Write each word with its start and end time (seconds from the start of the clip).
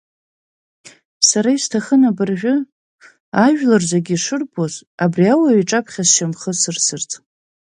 Сара 1.27 1.49
исҭахын 1.57 2.01
абыржәы, 2.09 2.55
ажәлар 3.45 3.83
зегьы 3.91 4.13
ишырбоз, 4.15 4.73
абри 5.03 5.25
ауаҩ 5.33 5.57
иҿаԥхьа 5.61 6.03
сшьамхы 6.07 6.49
асырсырц. 6.53 7.09